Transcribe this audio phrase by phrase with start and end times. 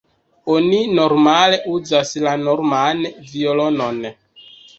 [0.53, 3.05] Oni normale uzas la norman
[3.35, 4.03] violonon.